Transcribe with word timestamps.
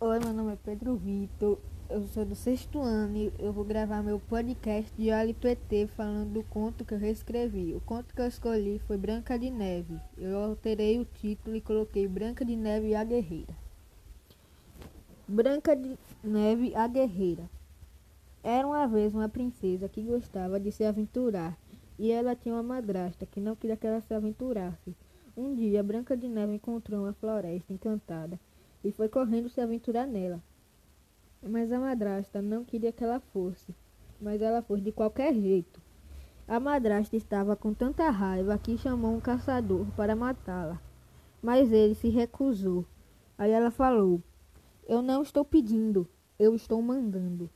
Oi, 0.00 0.20
meu 0.20 0.32
nome 0.32 0.52
é 0.52 0.56
Pedro 0.64 0.94
Vitor, 0.94 1.58
eu 1.90 2.06
sou 2.06 2.24
do 2.24 2.36
sexto 2.36 2.80
ano 2.80 3.16
e 3.16 3.32
eu 3.36 3.52
vou 3.52 3.64
gravar 3.64 4.00
meu 4.00 4.20
podcast 4.20 4.94
de 4.96 5.10
LPT 5.10 5.88
falando 5.88 6.34
do 6.34 6.44
conto 6.44 6.84
que 6.84 6.94
eu 6.94 6.98
reescrevi. 6.98 7.74
O 7.74 7.80
conto 7.80 8.14
que 8.14 8.20
eu 8.20 8.28
escolhi 8.28 8.78
foi 8.86 8.96
Branca 8.96 9.36
de 9.36 9.50
Neve. 9.50 10.00
Eu 10.16 10.38
alterei 10.38 11.00
o 11.00 11.04
título 11.04 11.56
e 11.56 11.60
coloquei 11.60 12.06
Branca 12.06 12.44
de 12.44 12.54
Neve 12.54 12.94
a 12.94 13.02
Guerreira. 13.02 13.52
Branca 15.26 15.74
de 15.74 15.98
Neve 16.22 16.76
a 16.76 16.86
Guerreira. 16.86 17.50
Era 18.40 18.68
uma 18.68 18.86
vez 18.86 19.12
uma 19.12 19.28
princesa 19.28 19.88
que 19.88 20.00
gostava 20.00 20.60
de 20.60 20.70
se 20.70 20.84
aventurar 20.84 21.58
e 21.98 22.12
ela 22.12 22.36
tinha 22.36 22.54
uma 22.54 22.62
madrasta 22.62 23.26
que 23.26 23.40
não 23.40 23.56
queria 23.56 23.76
que 23.76 23.88
ela 23.88 24.00
se 24.00 24.14
aventurasse. 24.14 24.94
Um 25.36 25.56
dia, 25.56 25.82
Branca 25.82 26.16
de 26.16 26.28
Neve 26.28 26.54
encontrou 26.54 27.00
uma 27.00 27.14
floresta 27.14 27.72
encantada 27.72 28.38
e 28.82 28.92
foi 28.92 29.08
correndo 29.08 29.48
se 29.48 29.60
aventurar 29.60 30.06
nela. 30.06 30.42
Mas 31.42 31.70
a 31.70 31.78
madrasta 31.78 32.42
não 32.42 32.64
queria 32.64 32.92
que 32.92 33.04
ela 33.04 33.20
fosse, 33.20 33.74
mas 34.20 34.42
ela 34.42 34.62
foi 34.62 34.80
de 34.80 34.92
qualquer 34.92 35.32
jeito. 35.34 35.80
A 36.46 36.58
madrasta 36.58 37.16
estava 37.16 37.54
com 37.54 37.74
tanta 37.74 38.08
raiva 38.10 38.58
que 38.58 38.78
chamou 38.78 39.14
um 39.14 39.20
caçador 39.20 39.86
para 39.94 40.16
matá-la, 40.16 40.80
mas 41.42 41.70
ele 41.70 41.94
se 41.94 42.08
recusou. 42.08 42.84
Aí 43.36 43.50
ela 43.50 43.70
falou: 43.70 44.22
Eu 44.86 45.02
não 45.02 45.22
estou 45.22 45.44
pedindo, 45.44 46.08
eu 46.38 46.54
estou 46.54 46.80
mandando. 46.80 47.50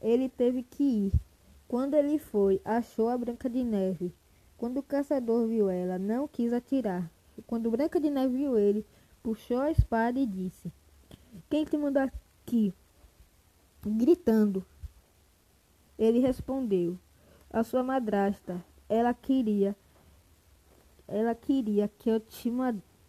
Ele 0.00 0.28
teve 0.28 0.62
que 0.62 0.82
ir. 0.82 1.12
Quando 1.66 1.94
ele 1.94 2.18
foi, 2.18 2.60
achou 2.64 3.08
a 3.08 3.18
Branca 3.18 3.50
de 3.50 3.64
Neve. 3.64 4.14
Quando 4.56 4.78
o 4.78 4.82
caçador 4.82 5.48
viu 5.48 5.68
ela, 5.68 5.98
não 5.98 6.28
quis 6.28 6.52
atirar. 6.52 7.10
Quando 7.46 7.70
Branca 7.70 7.98
de 7.98 8.08
Neve 8.08 8.36
viu 8.36 8.56
ele, 8.56 8.86
puxou 9.26 9.58
a 9.58 9.72
espada 9.72 10.20
e 10.20 10.24
disse: 10.24 10.72
Quem 11.50 11.64
te 11.64 11.76
mandou 11.76 12.00
aqui? 12.00 12.72
Gritando. 13.84 14.64
Ele 15.98 16.20
respondeu: 16.20 16.96
A 17.50 17.64
sua 17.64 17.82
madrasta. 17.82 18.64
Ela 18.88 19.12
queria 19.12 19.74
ela 21.08 21.34
queria 21.34 21.88
que 21.98 22.08
eu 22.08 22.20
te 22.20 22.52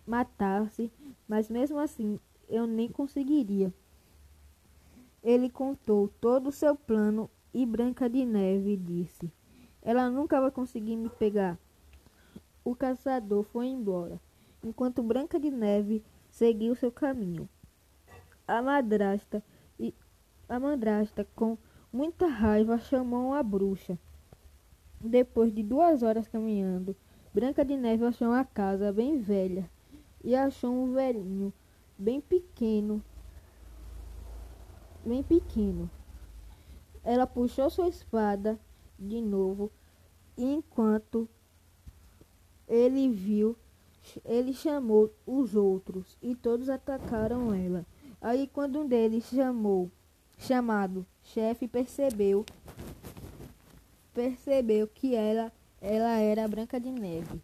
matasse, 0.07 0.91
mas 1.27 1.51
mesmo 1.51 1.77
assim 1.77 2.19
eu 2.49 2.65
nem 2.65 2.89
conseguiria. 2.89 3.71
Ele 5.23 5.51
contou 5.51 6.07
todo 6.19 6.49
o 6.49 6.51
seu 6.51 6.75
plano 6.75 7.29
e 7.53 7.63
Branca 7.63 8.09
de 8.09 8.25
Neve 8.25 8.75
disse: 8.75 9.31
Ela 9.83 10.09
nunca 10.09 10.41
vai 10.41 10.49
conseguir 10.49 10.95
me 10.95 11.09
pegar. 11.09 11.59
O 12.63 12.75
caçador 12.75 13.43
foi 13.43 13.67
embora 13.67 14.19
enquanto 14.67 15.01
Branca 15.01 15.39
de 15.39 15.49
Neve 15.49 16.03
seguiu 16.29 16.75
seu 16.75 16.91
caminho. 16.91 17.47
A 18.47 18.61
madrasta 18.61 19.43
e 19.79 19.93
a 20.47 20.59
madrasta 20.59 21.27
com 21.35 21.57
muita 21.91 22.27
raiva 22.27 22.77
chamou 22.77 23.33
a 23.33 23.41
bruxa. 23.41 23.97
Depois 24.99 25.53
de 25.53 25.63
duas 25.63 26.03
horas 26.03 26.27
caminhando, 26.27 26.95
Branca 27.33 27.63
de 27.63 27.77
Neve 27.77 28.05
achou 28.05 28.29
uma 28.29 28.43
casa 28.43 28.91
bem 28.91 29.17
velha 29.17 29.69
e 30.23 30.35
achou 30.35 30.71
um 30.71 30.93
velhinho 30.93 31.53
bem 31.97 32.19
pequeno, 32.19 33.03
bem 35.05 35.23
pequeno. 35.23 35.89
Ela 37.03 37.25
puxou 37.25 37.69
sua 37.69 37.87
espada 37.87 38.59
de 38.99 39.21
novo, 39.21 39.71
enquanto 40.37 41.29
ele 42.67 43.09
viu 43.09 43.55
ele 44.25 44.53
chamou 44.53 45.13
os 45.25 45.55
outros 45.55 46.17
e 46.21 46.35
todos 46.35 46.69
atacaram 46.69 47.53
ela. 47.53 47.85
Aí 48.21 48.47
quando 48.47 48.79
um 48.79 48.87
deles 48.87 49.25
chamou, 49.25 49.91
chamado 50.37 51.05
chefe, 51.23 51.67
percebeu 51.67 52.45
percebeu 54.17 54.87
que 54.87 55.13
ela 55.15 55.51
ela 55.79 56.17
era 56.17 56.47
Branca 56.47 56.79
de 56.79 56.89
Neve. 56.89 57.39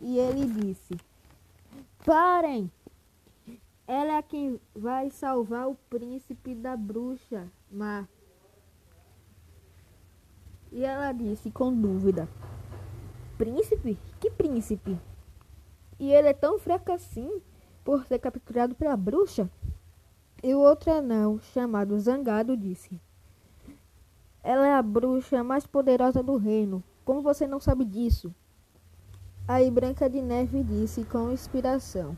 E 0.00 0.18
ele 0.18 0.44
disse: 0.46 0.96
Parem! 2.04 2.68
Ela 3.86 4.16
é 4.16 4.22
quem 4.22 4.60
vai 4.74 5.08
salvar 5.10 5.68
o 5.68 5.76
príncipe 5.88 6.54
da 6.54 6.76
bruxa 6.76 7.46
má. 7.70 8.08
E 10.72 10.84
ela 10.84 11.12
disse 11.12 11.50
com 11.50 11.72
dúvida: 11.72 12.28
Príncipe? 13.38 13.96
Que 14.18 14.30
príncipe? 14.30 14.98
E 15.98 16.12
ele 16.12 16.28
é 16.28 16.32
tão 16.32 16.58
fraco 16.58 16.92
assim 16.92 17.40
por 17.84 18.04
ser 18.06 18.18
capturado 18.18 18.74
pela 18.74 18.96
bruxa? 18.96 19.50
E 20.42 20.54
o 20.54 20.60
outro 20.60 20.92
anão, 20.92 21.38
chamado 21.38 21.98
Zangado, 21.98 22.56
disse: 22.56 23.00
Ela 24.42 24.66
é 24.66 24.74
a 24.74 24.82
bruxa 24.82 25.42
mais 25.42 25.66
poderosa 25.66 26.22
do 26.22 26.36
reino. 26.36 26.82
Como 27.04 27.22
você 27.22 27.46
não 27.46 27.60
sabe 27.60 27.84
disso? 27.84 28.34
Aí 29.46 29.70
Branca 29.70 30.08
de 30.08 30.22
Neve 30.22 30.62
disse 30.62 31.04
com 31.04 31.30
inspiração: 31.30 32.16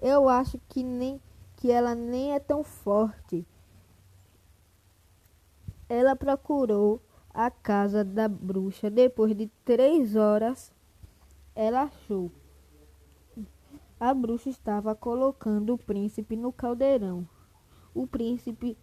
Eu 0.00 0.28
acho 0.28 0.60
que 0.68 0.82
nem 0.82 1.20
que 1.56 1.70
ela 1.70 1.94
nem 1.94 2.34
é 2.34 2.38
tão 2.38 2.62
forte. 2.62 3.46
Ela 5.88 6.14
procurou 6.14 7.00
a 7.32 7.50
casa 7.50 8.04
da 8.04 8.28
bruxa. 8.28 8.90
Depois 8.90 9.34
de 9.34 9.46
três 9.64 10.16
horas, 10.16 10.72
ela 11.54 11.82
achou. 11.82 12.30
A 13.98 14.12
bruxa 14.12 14.50
estava 14.50 14.94
colocando 14.94 15.72
o 15.72 15.78
príncipe 15.78 16.36
no 16.36 16.52
caldeirão. 16.52 17.26
O 17.94 18.06
príncipe 18.06 18.76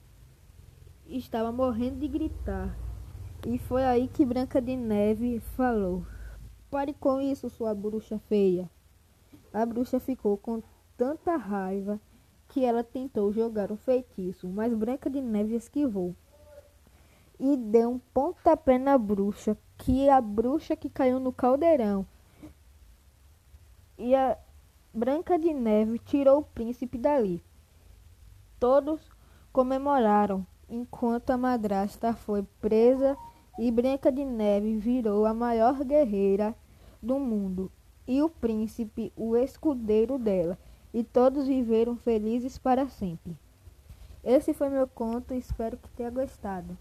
estava 1.05 1.51
morrendo 1.51 1.99
de 1.99 2.07
gritar. 2.07 2.75
E 3.45 3.59
foi 3.59 3.83
aí 3.83 4.07
que 4.07 4.25
Branca 4.25 4.59
de 4.59 4.75
Neve 4.75 5.39
falou: 5.55 6.03
Pare 6.71 6.93
com 6.93 7.21
isso, 7.21 7.47
sua 7.49 7.75
bruxa 7.75 8.17
feia. 8.27 8.69
A 9.53 9.63
bruxa 9.65 9.99
ficou 9.99 10.35
com 10.35 10.63
tanta 10.97 11.35
raiva 11.35 11.99
que 12.49 12.65
ela 12.65 12.83
tentou 12.83 13.31
jogar 13.31 13.71
um 13.71 13.77
feitiço, 13.77 14.47
mas 14.49 14.73
Branca 14.73 15.09
de 15.09 15.21
Neve 15.21 15.55
esquivou 15.55 16.15
e 17.39 17.57
deu 17.57 17.91
um 17.91 17.99
pontapé 17.99 18.77
na 18.77 18.97
bruxa, 18.97 19.57
que 19.77 20.09
a 20.09 20.21
bruxa 20.21 20.75
que 20.75 20.89
caiu 20.89 21.19
no 21.19 21.33
caldeirão. 21.33 22.05
E 23.97 24.15
a 24.15 24.37
Branca 24.95 25.39
de 25.39 25.51
Neve 25.55 25.97
tirou 25.97 26.41
o 26.41 26.43
príncipe 26.43 26.99
dali. 26.99 27.43
Todos 28.59 29.01
comemoraram, 29.51 30.45
enquanto 30.69 31.31
a 31.31 31.37
madrasta 31.37 32.13
foi 32.13 32.43
presa 32.61 33.17
e 33.57 33.71
Branca 33.71 34.11
de 34.11 34.23
Neve 34.23 34.77
virou 34.77 35.25
a 35.25 35.33
maior 35.33 35.83
guerreira 35.83 36.53
do 37.01 37.17
mundo 37.17 37.71
e 38.07 38.21
o 38.21 38.29
príncipe 38.29 39.11
o 39.15 39.35
escudeiro 39.35 40.19
dela, 40.19 40.59
e 40.93 41.03
todos 41.03 41.47
viveram 41.47 41.95
felizes 41.95 42.59
para 42.59 42.87
sempre. 42.87 43.35
Esse 44.23 44.53
foi 44.53 44.69
meu 44.69 44.87
conto, 44.87 45.33
espero 45.33 45.75
que 45.75 45.89
tenha 45.89 46.11
gostado. 46.11 46.77